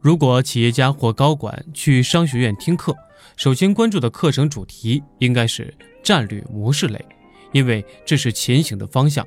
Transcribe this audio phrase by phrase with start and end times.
[0.00, 2.96] 如果企业家或高管去商学院听课，
[3.36, 7.04] 首先关注的课程主题应该是战略模式类，
[7.52, 9.26] 因为这是前行的方向。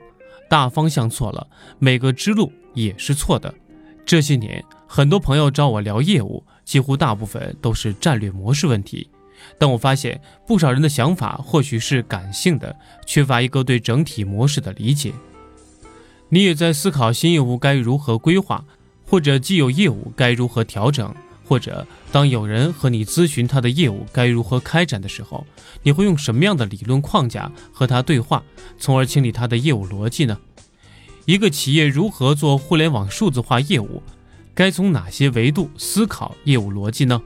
[0.50, 1.48] 大方向错了，
[1.78, 3.54] 每个支路也是错的。
[4.04, 9.08] 这些年，很多朋友找我聊业务，几乎大部分都是战略模式问题。
[9.60, 15.14] 但我发现，不少人的想法或许是感性的，缺乏一个对整体模式的理解。
[16.30, 18.66] 你也在思考新业务该如何规划，
[19.14, 21.14] 或者既有业务该如何调整，
[21.46, 25.46] 或者当有人和你咨询他的业务该如何开展的时候，
[25.84, 28.42] 你会用什么样的理论框架和他对话，
[28.80, 30.40] 从而清理他的业务逻辑呢？
[31.26, 34.02] 一个企业如何做互联网数字化业务，
[34.56, 37.22] 该从哪些维度思考业务逻辑呢？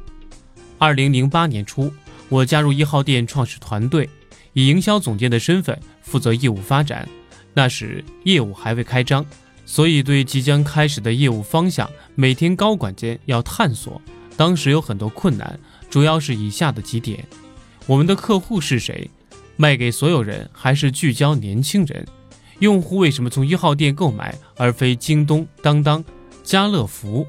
[0.78, 1.90] 二零零八年初，
[2.28, 4.10] 我加入一号店创始团队，
[4.52, 7.08] 以营销总监的身份负责业务发展。
[7.54, 9.26] 那时业务还未开张，
[9.68, 14.02] 所以对即将开始的业务方向，每天高管间要探索。
[14.38, 15.60] 当时有很多困难，
[15.90, 17.24] 主要是以下的几点：
[17.86, 19.12] 我们的客户是谁？
[19.58, 22.08] 卖给所有人还是聚焦年轻人？
[22.60, 26.04] 用户为什么从一号店购买而非京东、当当、
[26.44, 27.28] 家乐福？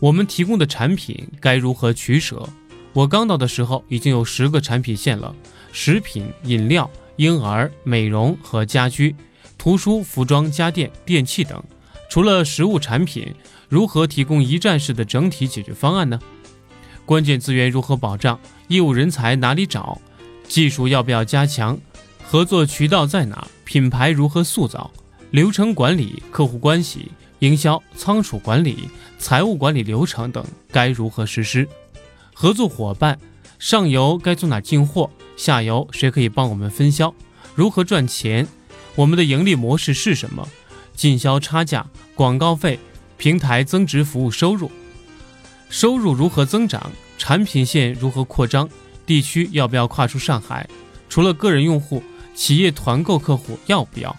[0.00, 2.46] 我们提供的产品该如何取舍？
[2.92, 5.34] 我刚到的时候已经有十个产品线了：
[5.72, 9.16] 食品、饮料、婴儿、美容和家居。
[9.60, 11.62] 图书、服装、家电、电器等，
[12.08, 13.34] 除了实物产品，
[13.68, 16.18] 如何提供一站式的整体解决方案呢？
[17.04, 18.40] 关键资源如何保障？
[18.68, 20.00] 业务人才哪里找？
[20.48, 21.78] 技术要不要加强？
[22.22, 23.46] 合作渠道在哪？
[23.66, 24.90] 品牌如何塑造？
[25.30, 31.68] 流程管理、客户关系、营销、仓储管理、财务管理流程等该如何实施？
[32.32, 33.18] 合作伙伴，
[33.58, 35.10] 上游该从哪进货？
[35.36, 37.14] 下游谁可以帮我们分销？
[37.54, 38.48] 如何赚钱？
[38.94, 40.48] 我们的盈利模式是什么？
[40.94, 42.78] 进销差价、广告费、
[43.16, 44.70] 平台增值服务收入，
[45.70, 46.90] 收入如何增长？
[47.16, 48.68] 产品线如何扩张？
[49.06, 50.68] 地区要不要跨出上海？
[51.08, 52.02] 除了个人用户，
[52.34, 54.14] 企业团购客户要不要？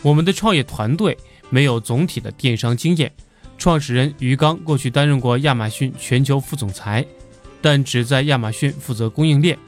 [0.00, 1.16] 我们的创业团队
[1.50, 3.12] 没有总体的电商经验。
[3.58, 7.04] 创始人于刚过去担任过亚马逊全球副总裁，
[7.60, 9.58] 但只在亚马逊负责供应链。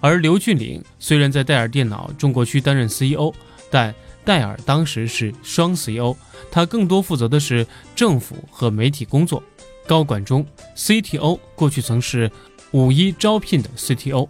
[0.00, 3.32] 而刘俊岭虽然在戴尔电脑中国区担任 CEO。
[3.70, 3.94] 但
[4.24, 6.16] 戴尔当时是双 CEO，
[6.50, 9.42] 他更多负责的是政府和媒体工作。
[9.86, 12.30] 高管中，CTO 过去曾是
[12.70, 14.28] 五一招聘的 CTO，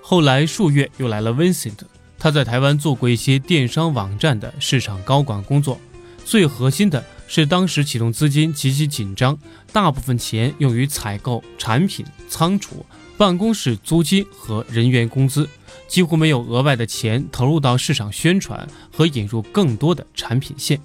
[0.00, 1.78] 后来数月又来了 Vincent，
[2.18, 5.80] 他在台湾做过一些电商网站的市场高管工作。
[6.24, 9.38] 最核心的是当时启动资金极其紧张，
[9.72, 12.84] 大部分钱用于采购产品、仓储、
[13.16, 15.48] 办公室租金和人员工资。
[15.86, 20.80] 几乎没有额外的钱投入到市场宣传和引入更多的产品线。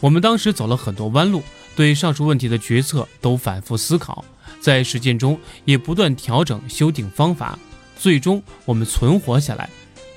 [0.00, 1.42] 我们当时走了很多弯路，
[1.74, 4.24] 对上述问题的决策都反复思考，
[4.60, 7.58] 在实践中也不断调整修订方法。
[7.96, 9.68] 最终我们存活下来。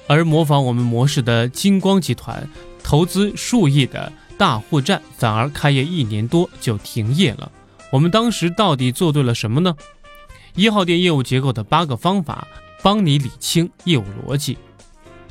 [0.07, 2.47] 而模仿我们模式的金光集团，
[2.83, 7.51] 投资数亿的大货站反而开业一年多就停业了。
[7.91, 9.75] 我们当时到底做对了什么呢？
[10.55, 12.47] 一号店业务结构的八个方法。
[12.83, 14.59] 帮你理清业务逻辑。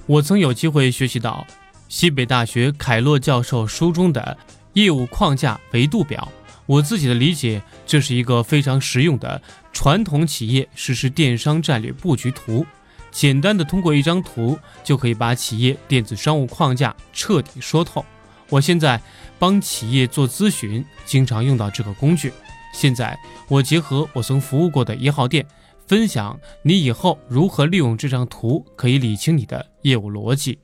[0.06, 1.46] 我曾有机会学习到
[1.88, 4.36] 西北大学凯洛教授书中的
[4.72, 6.28] 业务框架维度表。
[6.66, 9.40] 我自己的理解，这是一个非常实用的
[9.72, 12.66] 传统企业实施电商战略布局图。
[13.12, 18.04] 简单的通过一张图，就可以把企业电子商务框架彻底说透。
[18.48, 19.00] 我现在
[19.38, 22.32] 帮企业做咨询，经常用到这个工具。
[22.72, 23.18] 现在
[23.48, 25.46] 我结合我曾服务过的一号店。
[25.86, 30.58] 分享你以后如何利用这张图，可以理清你的业务逻辑。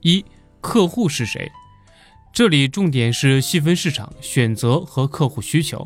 [0.00, 0.24] 一、
[0.60, 1.50] 客户是谁？
[2.32, 5.84] 这里重点是细分市场选择和客户需求。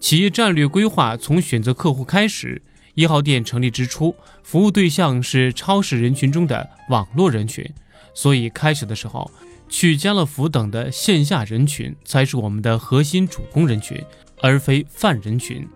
[0.00, 2.60] 企业战略规划从选择客户开始。
[2.94, 7.64] 一号店成立之初，服务对象是超市人群中的网络人群，
[8.12, 9.30] 所以开始的时候，
[9.72, 13.98] 去家乐福等的线下人群才是我们的核心主攻人群，
[14.42, 15.66] 而非泛人群。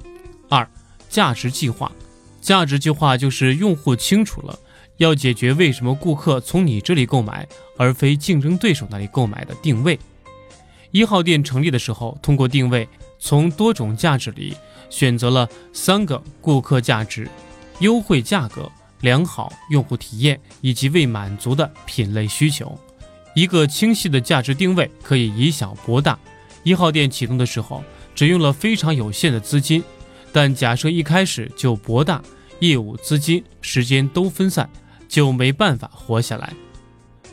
[0.50, 0.69] 二。
[1.09, 1.91] 价值计划，
[2.41, 4.59] 价值计划就是用户清楚了，
[4.99, 7.49] 要解决为什么顾客从你这里购买，
[7.79, 9.99] 而非竞争对手那里购买的定位。
[10.91, 12.87] 一号店成立的时候，通过定位，
[13.19, 14.55] 从多种价值里
[14.91, 17.31] 选择了三个顾客价值：
[17.79, 22.79] 优惠价格、良好用户体验以及未满足的品类需求。
[23.37, 26.19] 一个清晰的价值定位可以以小博大。
[26.62, 27.85] 一号店启动的时候，
[28.15, 29.85] 只用了非常有限的资金。
[30.33, 32.23] 但假设一开始就博大，
[32.61, 34.71] 业务、资金、时间都分散，
[35.06, 36.50] 就没办法活下来。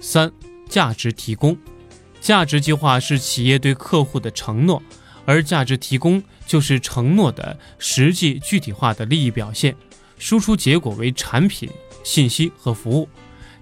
[0.02, 0.30] 三、
[0.68, 1.58] 价值提供，
[2.20, 4.84] 价值计划是企业对客户的承诺，
[5.24, 9.74] 而价值提供就是承诺的实际具体化的利益表现，
[10.20, 11.70] 输出结果为产品、
[12.04, 13.08] 信息和服务。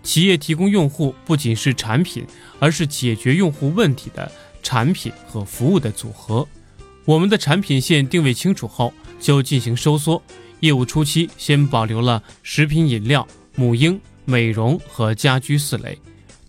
[0.03, 2.25] 企业提供用户不仅是产品，
[2.59, 4.31] 而是解决用户问题的
[4.63, 6.47] 产品和服务的组合。
[7.05, 10.21] 我们的产品线定位清楚后，就进行收缩。
[10.59, 15.97] 业务初期先保留了食品饮料、母婴、美容和家居四类，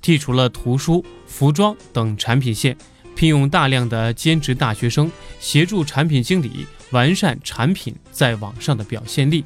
[0.03, 2.77] 剔除了图书、服装等产品线，
[3.15, 5.11] 聘用大量的兼职大学生
[5.41, 9.43] 协助产品经理完善产品在网上的表现力。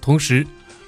[0.00, 0.44] 同时，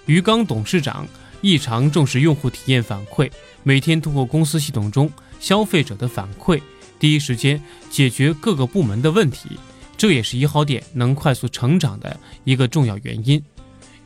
[0.07, 1.07] 于刚董事长
[1.45, 3.31] 异常重视用户体验反馈，
[3.65, 6.59] 每天通过公司系统中消费者的反馈，
[6.99, 9.51] 第一时间解决各个部门的问题。
[9.95, 13.45] 这也是一号店能快速成长的一个重要原因，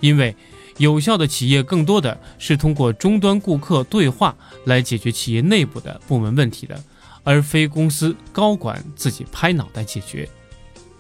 [0.01, 0.35] 因为
[0.79, 6.83] 有效的企业更多的是通过终端顾客对话来解决企业内部的部门问题的，
[7.23, 10.29] 而非公司高管自己拍脑袋解决。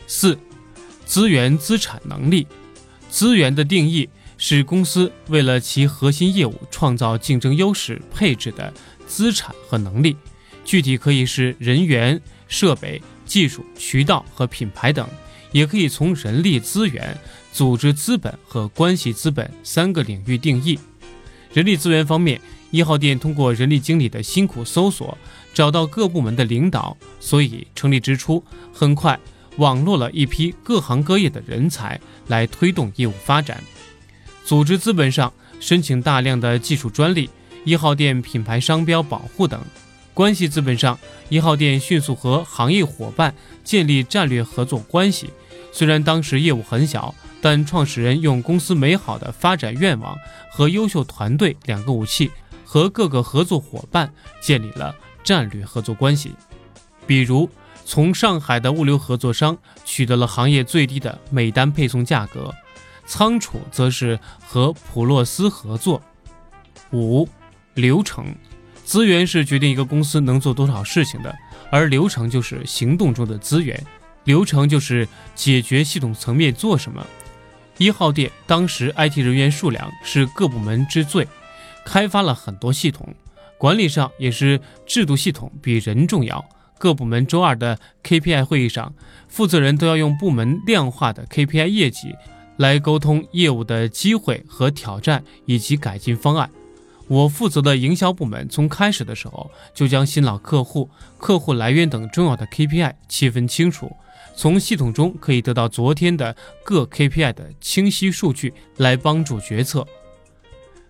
[0.07, 0.39] 四、
[1.05, 2.47] 资源资产能力，
[3.11, 4.09] 资源的定义
[4.39, 8.73] 是公司为了其核心业务创造竞争优势配置的
[9.07, 10.17] 资产和能力，
[10.65, 12.19] 具体可以是人员、
[12.49, 13.03] 设备。
[13.29, 15.07] 技术、渠道和品牌等，
[15.53, 17.15] 也可以从人力资源、
[17.53, 20.79] 组织资本和关系资本三个领域定义。
[21.53, 22.41] 人力资源方面，
[22.71, 25.19] 一号店通过人力经理的辛苦搜索，
[25.53, 28.43] 找到各部门的领导，所以成立之初
[28.73, 29.21] 很快
[29.59, 33.63] 网络了一批各行各业的人才来推动业务发展。
[34.49, 35.31] 组织资本上，
[35.61, 37.29] 申请大量的技术专利、
[37.65, 39.61] 一号店品牌商标保护等。
[40.15, 40.99] 关系资本上，
[41.29, 45.29] 一号店迅速和行业伙伴建立战略合作关系。
[45.71, 50.17] 虽然当时业务很小，但创始人用公司美好的发展愿望
[50.51, 52.31] 和优秀团队两个武器，
[52.65, 54.11] 和各个合作伙伴
[54.41, 56.33] 建立了战略合作关系。
[57.07, 57.51] 比如，
[57.85, 62.51] 从上海的物流合作商取得了行业最低的每单配送价格；
[63.09, 66.01] 仓储则是和普洛斯合作。
[66.93, 67.27] 五、
[67.75, 68.27] 流程。
[68.85, 71.35] 资源是决定一个公司能做多少事情的，
[71.71, 73.83] 而流程就是行动中的资源。
[74.25, 77.05] 流程就是解决系统层面做什么。
[77.79, 81.27] 一号店当时 IT 人员数量是各部门之最，
[81.85, 83.15] 开发了很多系统，
[83.57, 86.45] 管理上也是制度系统比人重要。
[86.79, 88.95] 各部门周二的 KPI 会议上，
[89.29, 92.15] 负责人都要用部门量化的 KPI 业绩
[92.59, 96.51] 来沟通业务的机会和挑战以及改进方案。
[97.07, 103.91] 我负责的营销部门从开始的时候就将新老客户、客户来源等重要的 KPI 切分清楚，
[104.37, 109.87] 从系统中可以得到昨天的各 KPI 的清晰数据来帮助决策。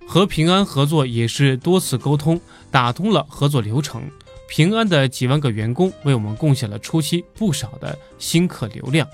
[0.09, 2.41] 和平安合作也是多次沟通，
[2.71, 4.03] 打通了合作流程。
[4.49, 9.07] 平安的几万个员工为我们贡献了初期不少的新客流量。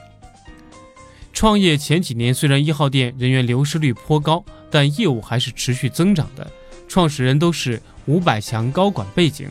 [1.34, 6.48] 创业前几年虽然一号店人员流失率颇高，但业务还是持续增长的。
[6.88, 9.50] 创始人都是五百强高管背景，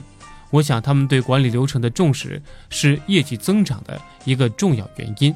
[0.50, 5.36] 我想他们对管理流程的重视是业绩增长的一个重要原因。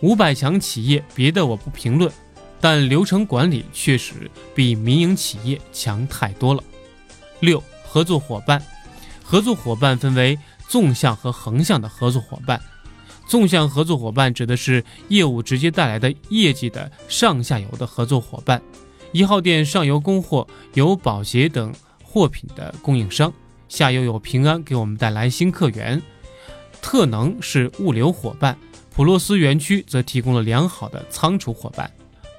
[0.00, 2.12] 五百强企业别的我不评论，
[2.60, 6.62] 但流程管理确实比民营企业强太多了。
[7.40, 8.62] 六、合作伙伴，
[9.24, 10.38] 合作伙伴分为
[10.68, 12.60] 纵向和横向的合作伙伴。
[13.26, 18.60] 纵向合作伙伴指的是业务直接带来的业绩的上下游的合作伙伴。
[19.12, 23.32] 一号店上游供货有保洁等货品的供应商，
[23.68, 26.00] 下游有平安给我们带来新客源，
[26.80, 28.56] 特能是物流伙伴，
[28.94, 31.90] 普洛斯园区则提供了良好的仓储伙伴。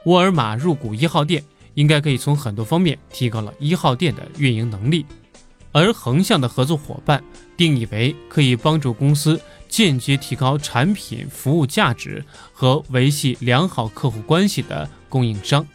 [0.05, 1.43] 沃尔玛入股一号店，
[1.75, 5.05] 应该可以从很多方面提高了一号店的运营能力。
[5.71, 7.23] 而横向的合作伙伴
[7.57, 9.39] 定义为可以帮助公司
[9.73, 15.65] 间接提高产品服务价值和维系良好客户关系的供应商。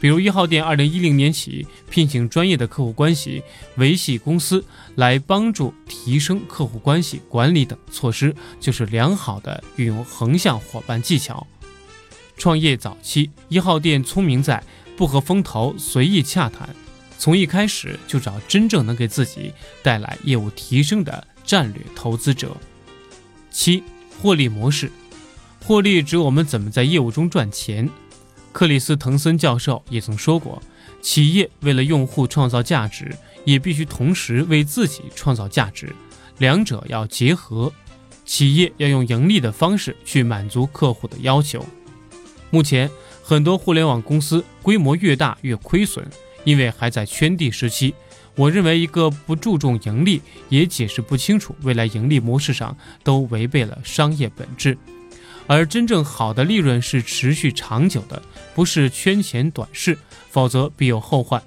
[0.00, 3.42] 比如一号店，二零一零年起聘请专业的客户关系
[3.74, 4.64] 维系公司，
[4.94, 11.44] 来帮助提升客户关系管理等措施，就是良好的运用横向伙伴技巧。
[12.36, 14.62] 创业早期，一号店聪明在
[14.96, 16.68] 不和风投随意洽谈，
[17.18, 19.52] 从一开始就找真正能给自己
[19.82, 22.56] 带来业务提升的战略投资者。
[23.50, 23.82] 七，
[24.20, 24.90] 获利模式，
[25.64, 27.88] 获利指我们怎么在业务中赚钱。
[28.52, 30.62] 克里斯滕森教授也曾说过，
[31.00, 35.94] 企业为了用户创造价值，也必须同时为自己创造价值，
[36.38, 37.72] 两者要结合。
[38.24, 41.66] 企业要用盈利的方式去满足客户的要求。
[42.50, 42.88] 目前，
[43.22, 46.08] 很多互联网公司规模越大越亏损，
[46.44, 47.92] 因为还在圈地时期。
[48.40, 54.78] 我认为，一个不注重盈利，也解释不清楚未来盈利模式上，都违背了商业本质。
[55.46, 58.22] 而真正好的利润是持续长久的，
[58.54, 59.98] 不是圈钱短视，
[60.30, 61.42] 否则必有后患。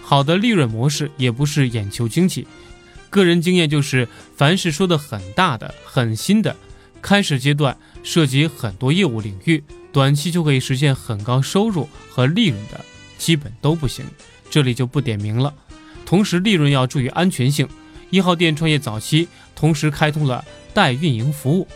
[0.00, 2.46] 好的利润模式也不是眼球经济。
[3.10, 6.56] 个人经验就是，凡是说的很大的、很新的，
[7.02, 9.62] 开始阶段涉及很多业务领域，
[9.92, 12.82] 短期就可以实现很高收入和利润的，
[13.18, 14.06] 基本都不行。
[14.48, 15.52] 这里就不点名了。
[16.08, 17.68] 同时，利润要注意安全性。
[18.08, 21.68] 一号店创业早期，同时开通了代运营服务。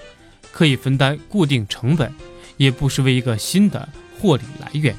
[0.50, 2.10] 可以分担固定成本，
[2.56, 3.86] 也不失为一个新的
[4.18, 4.96] 获利来源。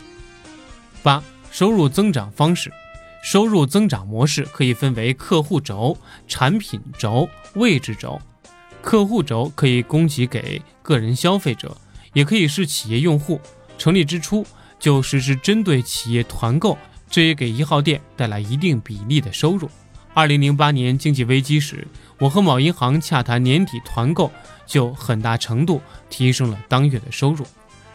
[1.01, 2.71] 八、收入增长方式，
[3.23, 5.97] 收入增长模式可以分为客户轴、
[6.27, 8.21] 产品轴、位置轴。
[8.83, 11.75] 客户轴可以供给给个人消费者，
[12.13, 13.41] 也可以是企业用户。
[13.79, 14.45] 成立之初
[14.79, 16.77] 就实施针对企业团购，
[17.13, 19.69] 这也给一号店带来一定比例的收入。
[20.15, 24.31] 二零零八年经济危机时，我和某银行洽谈年底团购，
[24.65, 25.79] 就很大程度
[26.09, 27.45] 提升了当月的收入。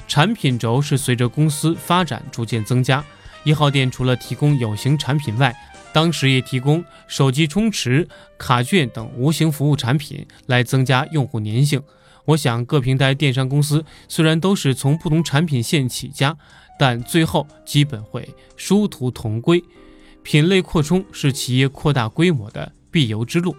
[0.07, 3.05] 产品轴是随着公司发展逐渐增加，
[3.43, 5.53] 一号店除了提供有形产品外，
[5.93, 8.09] 当时也提供手机充值、
[8.39, 11.83] 卡券等无形服务产品来增加用户粘性。
[12.27, 16.37] 我想各平台电商公司虽然都是从不同产品线起家，
[16.78, 19.62] 但最后基本会殊途同归。
[20.23, 23.56] 品类扩充是企业扩大规模的必由之路，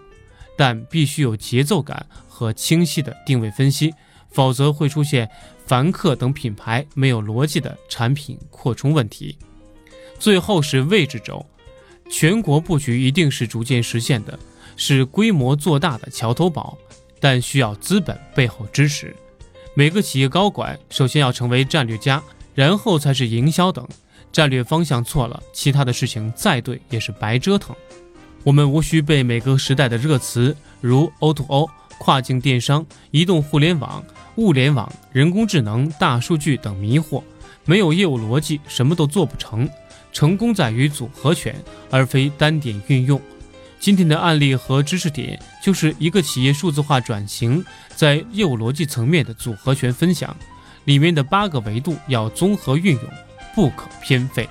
[0.57, 3.93] 但必须有节奏感和清晰的定位分析，
[4.29, 5.27] 否则会出现
[5.65, 9.37] 凡客等品牌没有逻辑的产品扩充问题。
[10.19, 11.43] 最后是位置轴，
[12.09, 14.37] 全国布局一定是逐渐实现的，
[14.75, 16.77] 是规模做大的桥头堡，
[17.19, 19.15] 但需要资本背后支持。
[19.73, 22.21] 每个企业高管首先要成为战略家，
[22.59, 23.87] 然后才是营销等。
[24.33, 27.73] 战略方向错了，其他的事情再对也是白折腾。
[28.43, 34.03] 我们无需被每个时代的热词，如 O2O、跨境电商、移动互联网、
[34.35, 37.23] 物联网、人工智能、大数据等迷惑。
[37.63, 39.69] 没有业务逻辑，什么都做不成。
[40.11, 41.55] 成功在于组合拳，
[41.89, 43.21] 而非单点运用。
[43.79, 47.63] 今天的案例和知识点，就是一个企业数字化转型
[47.95, 50.35] 在业务逻辑层面的组合拳分享，
[50.85, 53.29] 里面的八个维度要综合运用。
[53.59, 54.47] 不可偏废。